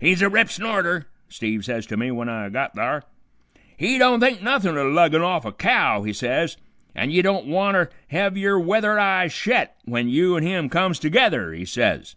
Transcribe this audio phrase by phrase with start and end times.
[0.00, 3.04] "'He's a rip snorter,' Steve says to me, w'en I got thar.
[3.76, 6.56] 'He don't think nuthin' o' luggin' off a cow,' he says,
[6.96, 11.52] 'an' ye don't wanter hev yer weather eye shet w'en you an' him comes together,'
[11.52, 12.16] he says.